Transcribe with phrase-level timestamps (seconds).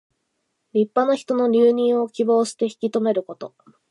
[0.73, 3.53] 立派な人の留任を希望して引き留めること。